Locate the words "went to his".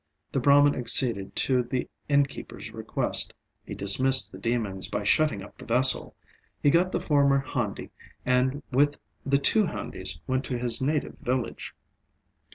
10.25-10.81